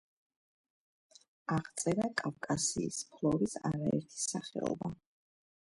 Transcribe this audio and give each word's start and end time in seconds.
აღწერა 1.57 2.09
კავკასიის 2.23 2.99
ფლორის 3.13 3.55
არაერთი 3.73 4.25
სახეობა. 4.29 4.95